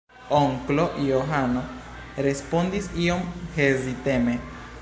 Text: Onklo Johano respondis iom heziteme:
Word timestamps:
Onklo 0.37 0.85
Johano 1.09 1.61
respondis 2.27 2.91
iom 3.05 3.31
heziteme: 3.59 4.39